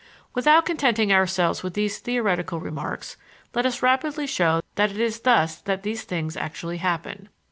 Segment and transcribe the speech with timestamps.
[0.33, 3.17] Without contenting ourselves with these theoretical remarks,
[3.53, 7.29] let us rapidly show that it is thus that these things actually happen.